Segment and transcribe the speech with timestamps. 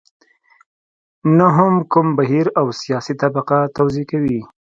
[1.37, 4.39] نه هم کوم بهیر او سیاسي طبقه توضیح کوي.